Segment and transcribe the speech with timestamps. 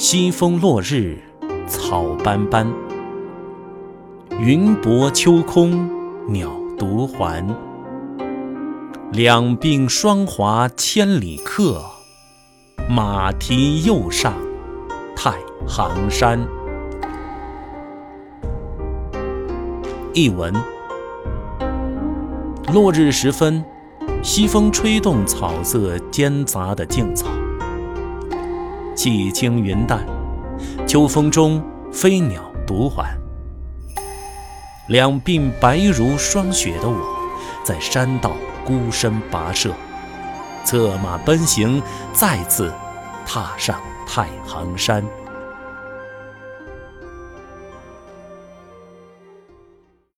[0.00, 1.18] 西风落日
[1.66, 2.72] 草斑斑，
[4.38, 5.90] 云薄秋空
[6.28, 7.44] 鸟独还。
[9.10, 11.84] 两鬓霜华千里客，
[12.88, 14.34] 马蹄又上
[15.16, 15.36] 太
[15.66, 16.46] 行山。
[20.14, 20.54] 译文：
[22.72, 23.64] 落日时分，
[24.22, 27.26] 西风吹动草色间杂的静草。
[28.98, 30.04] 气清云淡，
[30.84, 33.16] 秋风中飞鸟独还。
[34.88, 36.98] 两鬓白如霜雪的我，
[37.62, 38.32] 在山道
[38.64, 39.72] 孤身跋涉，
[40.64, 41.80] 策马奔行，
[42.12, 42.74] 再次
[43.24, 45.04] 踏上太行山。